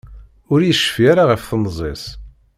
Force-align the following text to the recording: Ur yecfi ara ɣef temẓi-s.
Ur 0.51 0.59
yecfi 0.63 1.03
ara 1.11 1.23
ɣef 1.29 1.43
temẓi-s. 1.49 2.03